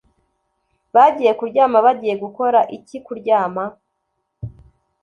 bagiye 0.95 1.31
kuryama 1.39 1.77
bagiye 1.85 2.15
gukora 2.23 2.59
iki’ 2.77 2.97
kuryama 3.05 3.63